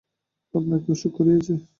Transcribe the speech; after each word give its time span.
আপনার 0.53 0.79
কি 0.83 0.89
অসুখ 0.91 1.11
করিয়াছে। 1.17 1.53